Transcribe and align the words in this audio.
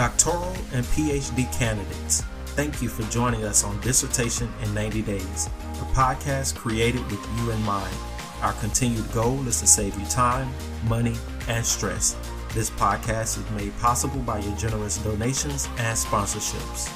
Doctoral 0.00 0.54
and 0.72 0.82
PhD 0.86 1.52
candidates, 1.52 2.22
thank 2.56 2.80
you 2.80 2.88
for 2.88 3.02
joining 3.12 3.44
us 3.44 3.64
on 3.64 3.78
Dissertation 3.82 4.50
in 4.62 4.72
90 4.72 5.02
Days, 5.02 5.50
a 5.74 5.84
podcast 5.92 6.56
created 6.56 7.04
with 7.10 7.20
you 7.36 7.50
in 7.50 7.62
mind. 7.64 7.94
Our 8.40 8.54
continued 8.54 9.12
goal 9.12 9.46
is 9.46 9.60
to 9.60 9.66
save 9.66 9.94
you 10.00 10.06
time, 10.06 10.48
money, 10.88 11.16
and 11.48 11.66
stress. 11.66 12.16
This 12.54 12.70
podcast 12.70 13.36
is 13.36 13.50
made 13.50 13.78
possible 13.78 14.20
by 14.20 14.38
your 14.38 14.56
generous 14.56 14.96
donations 14.96 15.68
and 15.76 15.98
sponsorships. 15.98 16.88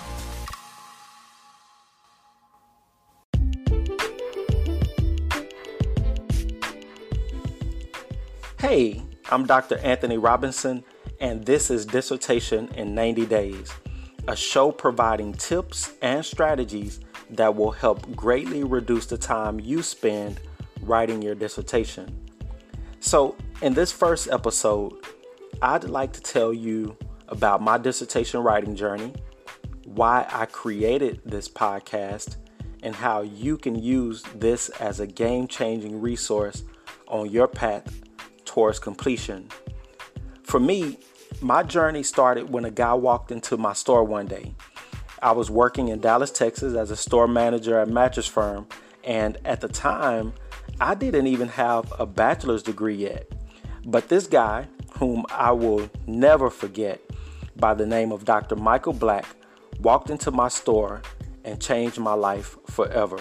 Hey, 8.58 9.02
I'm 9.30 9.44
Dr. 9.44 9.76
Anthony 9.80 10.16
Robinson, 10.16 10.84
and 11.24 11.42
this 11.46 11.70
is 11.70 11.86
Dissertation 11.86 12.68
in 12.74 12.94
90 12.94 13.24
Days, 13.24 13.72
a 14.28 14.36
show 14.36 14.70
providing 14.70 15.32
tips 15.32 15.94
and 16.02 16.22
strategies 16.22 17.00
that 17.30 17.56
will 17.56 17.70
help 17.70 18.14
greatly 18.14 18.62
reduce 18.62 19.06
the 19.06 19.16
time 19.16 19.58
you 19.58 19.82
spend 19.82 20.38
writing 20.82 21.22
your 21.22 21.34
dissertation. 21.34 22.14
So, 23.00 23.36
in 23.62 23.72
this 23.72 23.90
first 23.90 24.28
episode, 24.28 24.92
I'd 25.62 25.84
like 25.84 26.12
to 26.12 26.20
tell 26.20 26.52
you 26.52 26.94
about 27.28 27.62
my 27.62 27.78
dissertation 27.78 28.42
writing 28.42 28.76
journey, 28.76 29.14
why 29.86 30.26
I 30.30 30.44
created 30.44 31.22
this 31.24 31.48
podcast, 31.48 32.36
and 32.82 32.94
how 32.94 33.22
you 33.22 33.56
can 33.56 33.76
use 33.76 34.22
this 34.34 34.68
as 34.68 35.00
a 35.00 35.06
game 35.06 35.48
changing 35.48 36.02
resource 36.02 36.64
on 37.08 37.30
your 37.30 37.48
path 37.48 38.02
towards 38.44 38.78
completion. 38.78 39.48
For 40.42 40.60
me, 40.60 40.98
my 41.40 41.62
journey 41.62 42.02
started 42.02 42.50
when 42.50 42.64
a 42.64 42.70
guy 42.70 42.94
walked 42.94 43.30
into 43.30 43.56
my 43.56 43.72
store 43.72 44.04
one 44.04 44.26
day. 44.26 44.54
I 45.22 45.32
was 45.32 45.50
working 45.50 45.88
in 45.88 46.00
Dallas, 46.00 46.30
Texas 46.30 46.74
as 46.74 46.90
a 46.90 46.96
store 46.96 47.26
manager 47.26 47.78
at 47.78 47.88
Mattress 47.88 48.26
Firm, 48.26 48.66
and 49.04 49.38
at 49.44 49.60
the 49.60 49.68
time, 49.68 50.34
I 50.80 50.94
didn't 50.94 51.26
even 51.26 51.48
have 51.48 51.92
a 51.98 52.06
bachelor's 52.06 52.62
degree 52.62 52.96
yet. 52.96 53.30
But 53.86 54.08
this 54.08 54.26
guy, 54.26 54.66
whom 54.98 55.24
I 55.30 55.52
will 55.52 55.90
never 56.06 56.50
forget, 56.50 57.00
by 57.56 57.74
the 57.74 57.86
name 57.86 58.12
of 58.12 58.24
Dr. 58.24 58.56
Michael 58.56 58.92
Black, 58.92 59.26
walked 59.80 60.10
into 60.10 60.30
my 60.30 60.48
store 60.48 61.02
and 61.44 61.60
changed 61.60 61.98
my 61.98 62.14
life 62.14 62.56
forever. 62.66 63.18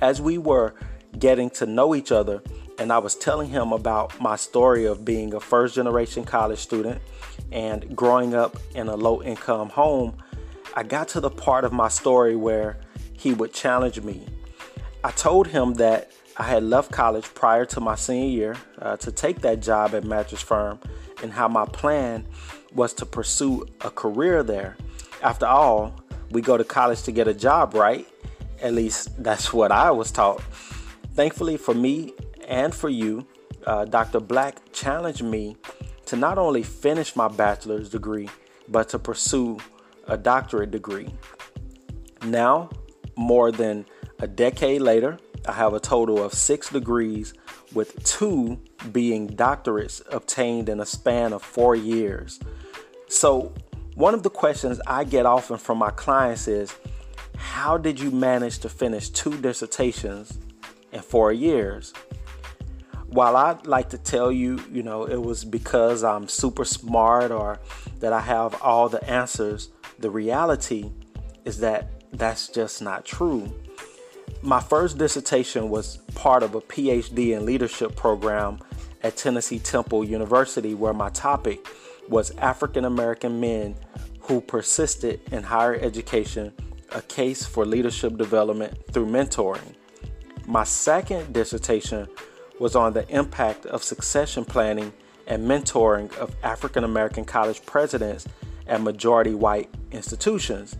As 0.00 0.20
we 0.20 0.38
were 0.38 0.74
getting 1.18 1.50
to 1.50 1.66
know 1.66 1.94
each 1.94 2.12
other, 2.12 2.42
and 2.80 2.90
I 2.90 2.98
was 2.98 3.14
telling 3.14 3.50
him 3.50 3.72
about 3.72 4.18
my 4.22 4.36
story 4.36 4.86
of 4.86 5.04
being 5.04 5.34
a 5.34 5.38
first 5.38 5.74
generation 5.74 6.24
college 6.24 6.58
student 6.58 7.02
and 7.52 7.94
growing 7.94 8.34
up 8.34 8.56
in 8.74 8.88
a 8.88 8.96
low 8.96 9.22
income 9.22 9.68
home, 9.68 10.16
I 10.74 10.82
got 10.82 11.06
to 11.08 11.20
the 11.20 11.28
part 11.28 11.64
of 11.64 11.74
my 11.74 11.88
story 11.88 12.36
where 12.36 12.78
he 13.12 13.34
would 13.34 13.52
challenge 13.52 14.00
me. 14.00 14.26
I 15.04 15.10
told 15.10 15.48
him 15.48 15.74
that 15.74 16.10
I 16.38 16.44
had 16.44 16.62
left 16.62 16.90
college 16.90 17.24
prior 17.34 17.66
to 17.66 17.80
my 17.80 17.96
senior 17.96 18.30
year 18.30 18.56
uh, 18.80 18.96
to 18.96 19.12
take 19.12 19.42
that 19.42 19.60
job 19.60 19.94
at 19.94 20.04
Mattress 20.04 20.40
Firm 20.40 20.80
and 21.22 21.30
how 21.30 21.48
my 21.48 21.66
plan 21.66 22.26
was 22.74 22.94
to 22.94 23.04
pursue 23.04 23.66
a 23.82 23.90
career 23.90 24.42
there. 24.42 24.78
After 25.22 25.44
all, 25.44 26.00
we 26.30 26.40
go 26.40 26.56
to 26.56 26.64
college 26.64 27.02
to 27.02 27.12
get 27.12 27.28
a 27.28 27.34
job, 27.34 27.74
right? 27.74 28.08
At 28.62 28.72
least 28.72 29.22
that's 29.22 29.52
what 29.52 29.70
I 29.70 29.90
was 29.90 30.10
taught. 30.10 30.40
Thankfully 31.12 31.58
for 31.58 31.74
me 31.74 32.14
and 32.50 32.74
for 32.74 32.90
you, 32.90 33.26
uh, 33.66 33.86
Dr. 33.86 34.20
Black 34.20 34.58
challenged 34.72 35.22
me 35.22 35.56
to 36.06 36.16
not 36.16 36.36
only 36.36 36.62
finish 36.62 37.14
my 37.14 37.28
bachelor's 37.28 37.88
degree, 37.88 38.28
but 38.68 38.88
to 38.90 38.98
pursue 38.98 39.58
a 40.08 40.18
doctorate 40.18 40.72
degree. 40.72 41.08
Now, 42.24 42.68
more 43.16 43.52
than 43.52 43.86
a 44.18 44.26
decade 44.26 44.82
later, 44.82 45.18
I 45.46 45.52
have 45.52 45.72
a 45.72 45.80
total 45.80 46.22
of 46.22 46.34
six 46.34 46.68
degrees, 46.68 47.32
with 47.72 48.02
two 48.04 48.58
being 48.90 49.28
doctorates 49.28 50.02
obtained 50.12 50.68
in 50.68 50.80
a 50.80 50.86
span 50.86 51.32
of 51.32 51.42
four 51.42 51.76
years. 51.76 52.40
So, 53.08 53.54
one 53.94 54.12
of 54.12 54.22
the 54.24 54.30
questions 54.30 54.80
I 54.86 55.04
get 55.04 55.24
often 55.24 55.56
from 55.56 55.78
my 55.78 55.90
clients 55.90 56.48
is 56.48 56.74
How 57.36 57.78
did 57.78 58.00
you 58.00 58.10
manage 58.10 58.58
to 58.60 58.68
finish 58.68 59.08
two 59.08 59.40
dissertations 59.40 60.38
in 60.92 61.00
four 61.00 61.32
years? 61.32 61.92
While 63.10 63.36
I'd 63.36 63.66
like 63.66 63.90
to 63.90 63.98
tell 63.98 64.30
you, 64.30 64.62
you 64.70 64.82
know, 64.82 65.04
it 65.04 65.20
was 65.20 65.44
because 65.44 66.04
I'm 66.04 66.28
super 66.28 66.64
smart 66.64 67.32
or 67.32 67.58
that 67.98 68.12
I 68.12 68.20
have 68.20 68.60
all 68.62 68.88
the 68.88 69.02
answers, 69.08 69.70
the 69.98 70.10
reality 70.10 70.90
is 71.44 71.58
that 71.58 71.88
that's 72.12 72.48
just 72.48 72.80
not 72.82 73.04
true. 73.04 73.52
My 74.42 74.60
first 74.60 74.96
dissertation 74.96 75.70
was 75.70 75.98
part 76.14 76.42
of 76.42 76.54
a 76.54 76.60
PhD 76.60 77.36
in 77.36 77.44
leadership 77.44 77.96
program 77.96 78.58
at 79.02 79.16
Tennessee 79.16 79.58
Temple 79.58 80.04
University, 80.04 80.74
where 80.74 80.92
my 80.92 81.08
topic 81.10 81.66
was 82.08 82.30
African 82.38 82.84
American 82.84 83.40
men 83.40 83.74
who 84.20 84.40
persisted 84.40 85.20
in 85.32 85.42
higher 85.42 85.74
education, 85.74 86.52
a 86.92 87.02
case 87.02 87.44
for 87.44 87.66
leadership 87.66 88.16
development 88.16 88.78
through 88.92 89.06
mentoring. 89.06 89.74
My 90.46 90.64
second 90.64 91.32
dissertation 91.32 92.08
was 92.60 92.76
on 92.76 92.92
the 92.92 93.08
impact 93.08 93.66
of 93.66 93.82
succession 93.82 94.44
planning 94.44 94.92
and 95.26 95.48
mentoring 95.48 96.14
of 96.18 96.36
African 96.44 96.84
American 96.84 97.24
college 97.24 97.64
presidents 97.64 98.28
at 98.66 98.80
majority 98.82 99.34
white 99.34 99.68
institutions. 99.90 100.76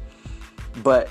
But 0.82 1.08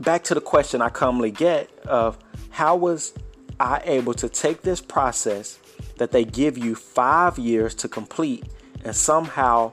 back 0.00 0.24
to 0.24 0.34
the 0.34 0.40
question 0.40 0.82
I 0.82 0.88
commonly 0.88 1.30
get 1.30 1.70
of 1.86 2.18
how 2.50 2.76
was 2.76 3.14
I 3.60 3.80
able 3.84 4.14
to 4.14 4.28
take 4.28 4.62
this 4.62 4.80
process 4.80 5.58
that 5.96 6.10
they 6.10 6.24
give 6.24 6.58
you 6.58 6.74
five 6.74 7.38
years 7.38 7.74
to 7.76 7.88
complete 7.88 8.44
and 8.84 8.94
somehow 8.96 9.72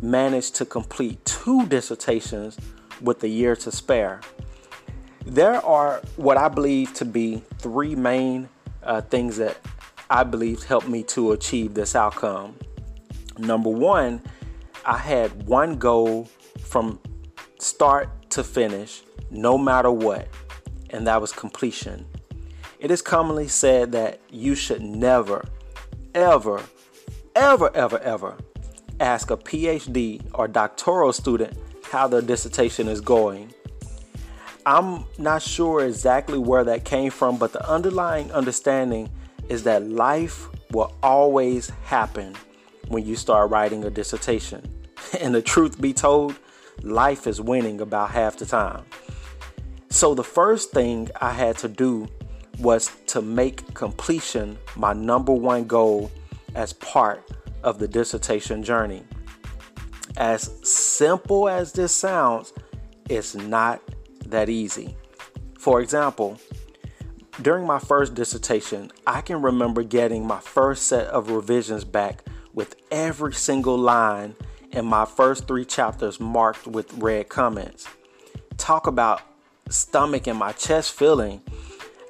manage 0.00 0.52
to 0.52 0.64
complete 0.64 1.22
two 1.24 1.66
dissertations 1.66 2.56
with 3.00 3.22
a 3.24 3.28
year 3.28 3.56
to 3.56 3.72
spare? 3.72 4.20
There 5.24 5.56
are 5.66 6.00
what 6.14 6.36
I 6.36 6.46
believe 6.46 6.94
to 6.94 7.04
be 7.04 7.42
three 7.58 7.96
main 7.96 8.48
uh, 8.86 9.00
things 9.02 9.36
that 9.36 9.58
I 10.08 10.24
believe 10.24 10.62
helped 10.62 10.88
me 10.88 11.02
to 11.04 11.32
achieve 11.32 11.74
this 11.74 11.94
outcome. 11.94 12.56
Number 13.38 13.70
one, 13.70 14.22
I 14.84 14.98
had 14.98 15.46
one 15.46 15.76
goal 15.76 16.28
from 16.60 17.00
start 17.58 18.30
to 18.30 18.44
finish, 18.44 19.02
no 19.30 19.58
matter 19.58 19.90
what, 19.90 20.28
and 20.90 21.06
that 21.06 21.20
was 21.20 21.32
completion. 21.32 22.06
It 22.78 22.90
is 22.90 23.02
commonly 23.02 23.48
said 23.48 23.92
that 23.92 24.20
you 24.30 24.54
should 24.54 24.82
never, 24.82 25.44
ever, 26.14 26.62
ever, 27.34 27.74
ever, 27.74 27.98
ever 27.98 28.36
ask 29.00 29.30
a 29.30 29.36
PhD 29.36 30.22
or 30.34 30.48
doctoral 30.48 31.12
student 31.12 31.56
how 31.84 32.08
their 32.08 32.22
dissertation 32.22 32.88
is 32.88 33.00
going. 33.00 33.52
I'm 34.66 35.04
not 35.16 35.42
sure 35.42 35.86
exactly 35.86 36.38
where 36.38 36.64
that 36.64 36.84
came 36.84 37.12
from, 37.12 37.38
but 37.38 37.52
the 37.52 37.64
underlying 37.70 38.32
understanding 38.32 39.08
is 39.48 39.62
that 39.62 39.88
life 39.88 40.48
will 40.72 40.92
always 41.04 41.70
happen 41.84 42.34
when 42.88 43.06
you 43.06 43.14
start 43.14 43.48
writing 43.50 43.84
a 43.84 43.90
dissertation. 43.90 44.68
And 45.20 45.32
the 45.32 45.40
truth 45.40 45.80
be 45.80 45.92
told, 45.92 46.34
life 46.82 47.28
is 47.28 47.40
winning 47.40 47.80
about 47.80 48.10
half 48.10 48.38
the 48.38 48.44
time. 48.44 48.82
So 49.88 50.16
the 50.16 50.24
first 50.24 50.72
thing 50.72 51.10
I 51.20 51.30
had 51.30 51.56
to 51.58 51.68
do 51.68 52.08
was 52.58 52.90
to 53.06 53.22
make 53.22 53.72
completion 53.72 54.58
my 54.74 54.92
number 54.92 55.32
one 55.32 55.66
goal 55.66 56.10
as 56.56 56.72
part 56.72 57.22
of 57.62 57.78
the 57.78 57.86
dissertation 57.86 58.64
journey. 58.64 59.04
As 60.16 60.50
simple 60.68 61.48
as 61.48 61.72
this 61.72 61.92
sounds, 61.92 62.52
it's 63.08 63.36
not 63.36 63.80
that 64.30 64.48
easy. 64.48 64.96
For 65.58 65.80
example, 65.80 66.38
during 67.42 67.66
my 67.66 67.78
first 67.78 68.14
dissertation, 68.14 68.90
I 69.06 69.20
can 69.20 69.42
remember 69.42 69.82
getting 69.82 70.26
my 70.26 70.40
first 70.40 70.86
set 70.86 71.06
of 71.08 71.30
revisions 71.30 71.84
back 71.84 72.24
with 72.54 72.76
every 72.90 73.34
single 73.34 73.76
line 73.76 74.34
in 74.72 74.86
my 74.86 75.04
first 75.04 75.46
three 75.46 75.64
chapters 75.64 76.18
marked 76.18 76.66
with 76.66 76.92
red 76.94 77.28
comments. 77.28 77.88
Talk 78.56 78.86
about 78.86 79.20
stomach 79.68 80.26
and 80.26 80.38
my 80.38 80.52
chest 80.52 80.92
feeling. 80.92 81.42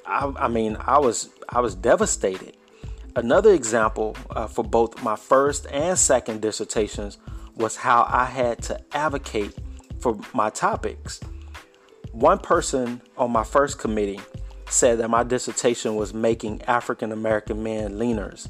I, 0.05 0.31
I 0.37 0.47
mean, 0.47 0.77
I 0.79 0.99
was 0.99 1.29
I 1.49 1.59
was 1.59 1.75
devastated. 1.75 2.55
Another 3.15 3.51
example 3.51 4.15
uh, 4.29 4.47
for 4.47 4.63
both 4.63 5.01
my 5.01 5.15
first 5.15 5.65
and 5.71 5.97
second 5.97 6.41
dissertations 6.41 7.17
was 7.55 7.75
how 7.75 8.05
I 8.07 8.25
had 8.25 8.61
to 8.63 8.79
advocate 8.95 9.57
for 9.99 10.19
my 10.33 10.49
topics. 10.49 11.19
One 12.11 12.39
person 12.39 13.01
on 13.17 13.31
my 13.31 13.43
first 13.43 13.79
committee 13.79 14.19
said 14.69 14.99
that 14.99 15.09
my 15.09 15.23
dissertation 15.23 15.95
was 15.95 16.13
making 16.13 16.61
African 16.63 17.11
American 17.11 17.63
men 17.63 17.93
leaners. 17.93 18.49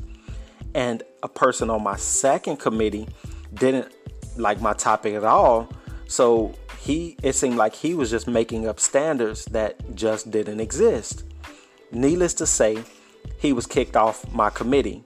And 0.74 1.04
a 1.24 1.28
person 1.28 1.70
on 1.70 1.84
my 1.84 1.96
second 1.96 2.58
committee 2.58 3.08
didn't 3.54 3.92
like 4.38 4.62
my 4.62 4.74
topic 4.74 5.16
at 5.16 5.24
all. 5.24 5.70
So 6.08 6.54
he 6.80 7.18
it 7.24 7.34
seemed 7.34 7.58
like 7.58 7.76
he 7.76 7.94
was 7.94 8.10
just 8.10 8.28
making 8.28 8.68
up 8.68 8.80
standards 8.80 9.46
that 9.46 9.96
just 9.96 10.32
didn't 10.32 10.60
exist. 10.60 11.24
Needless 11.92 12.34
to 12.36 12.46
say, 12.46 12.84
he 13.40 13.54
was 13.54 13.66
kicked 13.66 13.96
off 13.96 14.32
my 14.32 14.50
committee. 14.50 15.04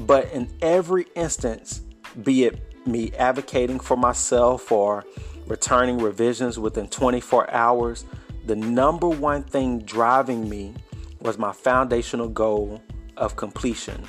But 0.00 0.30
in 0.32 0.48
every 0.62 1.06
instance, 1.14 1.82
be 2.22 2.44
it 2.44 2.86
me 2.86 3.12
advocating 3.18 3.80
for 3.80 3.96
myself 3.96 4.72
or 4.72 5.04
returning 5.50 5.98
revisions 5.98 6.58
within 6.58 6.86
24 6.88 7.50
hours, 7.50 8.04
the 8.46 8.54
number 8.54 9.08
one 9.08 9.42
thing 9.42 9.80
driving 9.80 10.48
me 10.48 10.72
was 11.20 11.36
my 11.38 11.52
foundational 11.52 12.28
goal 12.28 12.80
of 13.16 13.34
completion. 13.36 14.02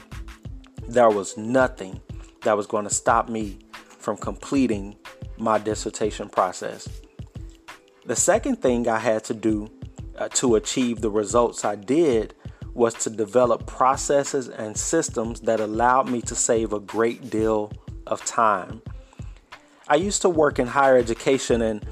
There 0.88 1.10
was 1.10 1.36
nothing 1.38 2.00
that 2.44 2.56
was 2.56 2.68
going 2.68 2.86
to 2.86 2.94
stop 2.94 3.28
me 3.28 3.58
from 3.74 4.18
completing 4.18 4.96
my 5.38 5.58
dissertation 5.58 6.30
process. 6.30 6.88
The 8.06 8.16
second 8.16 8.62
thing 8.62 8.88
I 8.88 9.00
had 9.00 9.24
to 9.26 9.34
do 9.34 9.68
uh, 10.18 10.30
to 10.30 10.56
achieve 10.56 11.02
the 11.02 11.10
results 11.10 11.66
I 11.66 11.76
did 11.76 12.36
was 12.74 12.94
to 12.94 13.10
develop 13.10 13.66
processes 13.66 14.48
and 14.48 14.78
systems 14.78 15.42
that 15.42 15.60
allowed 15.60 16.08
me 16.08 16.22
to 16.22 16.36
save 16.36 16.72
a 16.72 16.80
great 16.80 17.30
deal 17.30 17.72
of 18.08 18.24
time. 18.26 18.82
I 19.92 19.96
used 19.96 20.22
to 20.22 20.30
work 20.30 20.58
in 20.58 20.68
higher 20.68 20.96
education, 20.96 21.62
and 21.62 21.84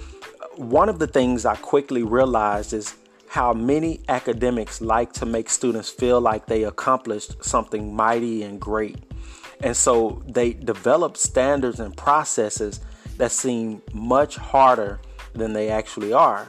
one 0.56 0.88
of 0.88 1.00
the 1.00 1.08
things 1.08 1.46
I 1.46 1.58
quickly 1.58 2.02
realized 2.02 2.72
is 2.72 2.96
how 3.28 3.52
many 3.52 4.00
academics 4.08 4.80
like 4.80 5.12
to 5.14 5.26
make 5.26 5.50
students 5.50 5.90
feel 5.90 6.22
like 6.22 6.46
they 6.46 6.64
accomplished 6.64 7.44
something 7.44 7.94
mighty 7.94 8.44
and 8.44 8.58
great. 8.58 9.00
And 9.60 9.76
so 9.76 10.24
they 10.26 10.54
develop 10.54 11.18
standards 11.18 11.82
and 11.82 11.96
processes 11.98 12.80
that 13.18 13.34
seem 13.34 13.82
much 13.92 14.38
harder 14.38 15.02
than 15.34 15.52
they 15.52 15.70
actually 15.70 16.14
are. 16.14 16.48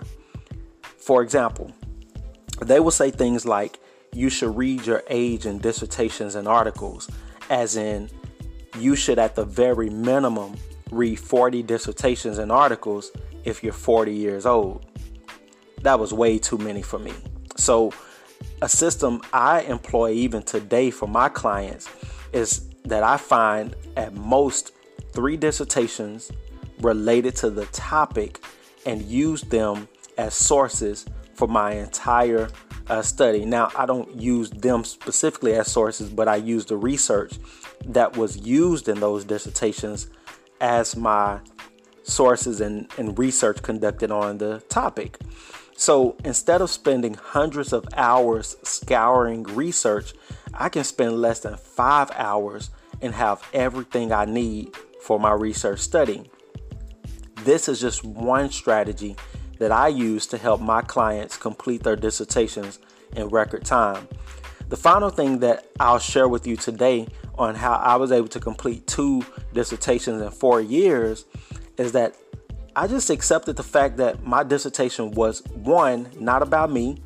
For 0.98 1.20
example, 1.20 1.72
they 2.62 2.78
will 2.78 2.92
say 2.92 3.10
things 3.10 3.44
like, 3.44 3.80
you 4.12 4.30
should 4.30 4.56
read 4.56 4.86
your 4.86 5.02
age 5.08 5.46
in 5.46 5.58
dissertations 5.58 6.36
and 6.36 6.46
articles, 6.46 7.10
as 7.50 7.76
in, 7.76 8.08
you 8.78 8.94
should 8.94 9.18
at 9.18 9.34
the 9.34 9.44
very 9.44 9.90
minimum 9.90 10.54
read 10.90 11.16
40 11.16 11.62
dissertations 11.62 12.38
and 12.38 12.50
articles 12.50 13.10
if 13.44 13.62
you're 13.62 13.72
40 13.72 14.12
years 14.12 14.46
old. 14.46 14.86
That 15.82 15.98
was 15.98 16.12
way 16.12 16.38
too 16.38 16.58
many 16.58 16.82
for 16.82 16.98
me. 16.98 17.12
So, 17.56 17.92
a 18.62 18.68
system 18.68 19.20
I 19.32 19.62
employ 19.62 20.12
even 20.12 20.42
today 20.42 20.90
for 20.90 21.06
my 21.06 21.28
clients 21.28 21.88
is 22.32 22.68
that 22.84 23.02
I 23.02 23.16
find 23.16 23.76
at 23.96 24.14
most 24.14 24.72
three 25.12 25.36
dissertations 25.36 26.30
related 26.80 27.36
to 27.36 27.50
the 27.50 27.66
topic 27.66 28.42
and 28.86 29.02
use 29.02 29.42
them 29.42 29.88
as 30.16 30.34
sources 30.34 31.06
for 31.34 31.48
my 31.48 31.72
entire 31.72 32.48
uh, 32.88 33.02
study. 33.02 33.44
Now, 33.44 33.70
I 33.76 33.86
don't 33.86 34.14
use 34.14 34.50
them 34.50 34.84
specifically 34.84 35.54
as 35.54 35.70
sources, 35.70 36.10
but 36.10 36.28
I 36.28 36.36
use 36.36 36.66
the 36.66 36.76
research 36.76 37.34
that 37.86 38.16
was 38.16 38.36
used 38.38 38.88
in 38.88 39.00
those 39.00 39.24
dissertations 39.24 40.08
as 40.60 40.96
my 40.96 41.40
sources 42.02 42.60
and, 42.60 42.88
and 42.98 43.18
research 43.18 43.62
conducted 43.62 44.10
on 44.10 44.38
the 44.38 44.60
topic. 44.68 45.18
So 45.76 46.16
instead 46.24 46.60
of 46.60 46.70
spending 46.70 47.14
hundreds 47.14 47.72
of 47.72 47.86
hours 47.94 48.56
scouring 48.62 49.44
research, 49.44 50.12
I 50.52 50.68
can 50.68 50.84
spend 50.84 51.20
less 51.20 51.40
than 51.40 51.56
five 51.56 52.10
hours 52.14 52.70
and 53.00 53.14
have 53.14 53.42
everything 53.54 54.12
I 54.12 54.26
need 54.26 54.74
for 55.00 55.18
my 55.18 55.32
research 55.32 55.80
study. 55.80 56.30
This 57.44 57.68
is 57.68 57.80
just 57.80 58.04
one 58.04 58.50
strategy 58.50 59.16
that 59.58 59.72
I 59.72 59.88
use 59.88 60.26
to 60.28 60.38
help 60.38 60.60
my 60.60 60.82
clients 60.82 61.36
complete 61.36 61.82
their 61.82 61.96
dissertations 61.96 62.78
in 63.16 63.28
record 63.28 63.64
time. 63.64 64.06
The 64.70 64.76
final 64.76 65.10
thing 65.10 65.40
that 65.40 65.66
I'll 65.80 65.98
share 65.98 66.28
with 66.28 66.46
you 66.46 66.54
today 66.54 67.08
on 67.36 67.56
how 67.56 67.72
I 67.72 67.96
was 67.96 68.12
able 68.12 68.28
to 68.28 68.38
complete 68.38 68.86
two 68.86 69.24
dissertations 69.52 70.22
in 70.22 70.30
four 70.30 70.60
years 70.60 71.24
is 71.76 71.90
that 71.92 72.14
I 72.76 72.86
just 72.86 73.10
accepted 73.10 73.56
the 73.56 73.64
fact 73.64 73.96
that 73.96 74.24
my 74.24 74.44
dissertation 74.44 75.10
was 75.10 75.42
one, 75.48 76.08
not 76.20 76.40
about 76.42 76.70
me, 76.70 77.02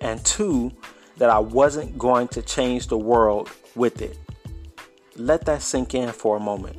and 0.00 0.24
two, 0.24 0.72
that 1.18 1.28
I 1.28 1.38
wasn't 1.38 1.98
going 1.98 2.28
to 2.28 2.40
change 2.40 2.86
the 2.86 2.96
world 2.96 3.50
with 3.74 4.00
it. 4.00 4.18
Let 5.14 5.44
that 5.44 5.60
sink 5.60 5.92
in 5.92 6.12
for 6.12 6.38
a 6.38 6.40
moment. 6.40 6.78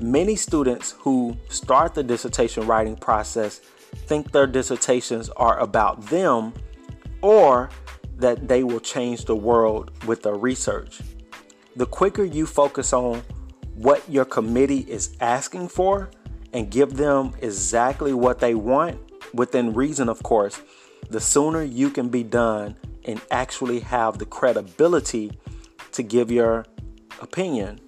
Many 0.00 0.34
students 0.34 0.96
who 0.98 1.36
start 1.48 1.94
the 1.94 2.02
dissertation 2.02 2.66
writing 2.66 2.96
process 2.96 3.60
think 4.06 4.32
their 4.32 4.48
dissertations 4.48 5.28
are 5.36 5.60
about 5.60 6.06
them 6.06 6.52
or 7.20 7.70
that 8.22 8.48
they 8.48 8.64
will 8.64 8.80
change 8.80 9.26
the 9.26 9.36
world 9.36 9.90
with 10.06 10.22
their 10.22 10.34
research. 10.36 11.00
The 11.76 11.86
quicker 11.86 12.24
you 12.24 12.46
focus 12.46 12.92
on 12.92 13.22
what 13.74 14.02
your 14.08 14.24
committee 14.24 14.84
is 14.88 15.16
asking 15.20 15.68
for 15.68 16.10
and 16.52 16.70
give 16.70 16.96
them 16.96 17.32
exactly 17.40 18.12
what 18.12 18.38
they 18.38 18.54
want, 18.54 18.98
within 19.32 19.72
reason, 19.74 20.08
of 20.08 20.22
course, 20.22 20.60
the 21.10 21.20
sooner 21.20 21.62
you 21.62 21.90
can 21.90 22.08
be 22.08 22.22
done 22.22 22.76
and 23.04 23.20
actually 23.30 23.80
have 23.80 24.18
the 24.18 24.26
credibility 24.26 25.32
to 25.92 26.02
give 26.02 26.30
your 26.30 26.64
opinion. 27.20 27.80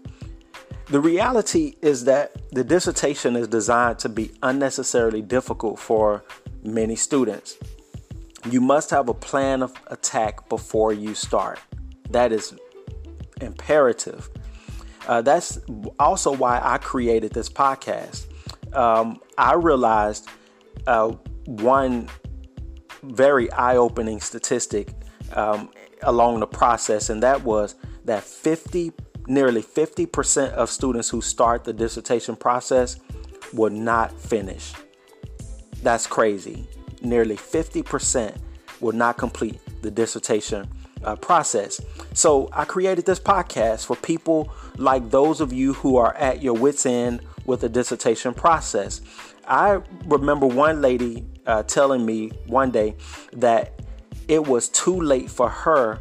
The 0.87 1.01
reality 1.01 1.77
is 1.81 2.05
that 2.05 2.37
the 2.51 2.65
dissertation 2.65 3.37
is 3.37 3.49
designed 3.49 3.99
to 4.01 4.09
be 4.09 4.33
unnecessarily 4.43 5.23
difficult 5.23 5.79
for 5.79 6.25
many 6.63 6.97
students. 6.97 7.57
You 8.51 8.61
must 8.61 8.91
have 8.91 9.09
a 9.09 9.15
plan 9.15 9.63
of 9.63 9.73
attack 9.87 10.49
before 10.49 10.93
you 10.93 11.15
start. 11.15 11.59
That 12.11 12.33
is 12.33 12.55
imperative. 13.41 14.29
Uh, 15.07 15.23
that's 15.23 15.59
also 15.99 16.33
why 16.33 16.61
I 16.63 16.79
created 16.79 17.33
this 17.33 17.49
podcast. 17.49 18.27
Um, 18.75 19.21
I 19.39 19.55
realized 19.55 20.29
uh, 20.87 21.13
one 21.47 22.09
very 23.03 23.51
eye 23.53 23.77
opening 23.77 24.21
statistic 24.21 24.91
um, 25.33 25.71
along 26.03 26.41
the 26.41 26.47
process, 26.47 27.11
and 27.11 27.23
that 27.23 27.43
was 27.43 27.75
that 28.05 28.23
50 28.23 28.93
nearly 29.27 29.63
50% 29.63 30.51
of 30.53 30.69
students 30.71 31.09
who 31.09 31.23
start 31.23 31.65
the 31.65 31.73
dissertation 31.73 32.37
process 32.37 32.99
will 33.53 33.71
not 33.71 34.13
finish. 34.13 34.73
That's 35.83 36.07
crazy. 36.07 36.67
Nearly 37.05 37.37
50% 37.37 38.37
will 38.81 38.93
not 38.93 39.17
complete 39.19 39.61
the 39.83 39.91
dissertation 39.91 40.69
uh, 41.05 41.17
process. 41.17 41.81
So 42.15 42.49
I 42.53 42.65
created 42.65 43.07
this 43.07 43.21
podcast 43.21 43.87
for 43.87 43.97
people 43.97 44.51
like 44.77 45.11
those 45.11 45.41
of 45.41 45.53
you 45.53 45.75
who 45.75 45.97
are 45.97 46.15
at 46.17 46.43
your 46.43 46.55
wits' 46.55 46.87
end 46.87 47.21
with 47.45 47.61
the 47.61 47.69
dissertation 47.69 48.35
process. 48.35 49.01
I 49.47 49.81
remember 50.07 50.47
one 50.47 50.81
lady 50.81 51.27
uh, 51.47 51.63
telling 51.65 52.07
me 52.07 52.31
one 52.47 52.71
day 52.71 52.97
that 53.35 53.83
it 54.29 54.47
was 54.47 54.69
too 54.71 54.99
late 54.99 55.31
for 55.31 55.51
her 55.51 56.01